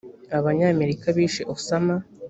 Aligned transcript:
abanyamerika 0.37 1.05
bishe 1.17 1.41
osama 1.55 1.93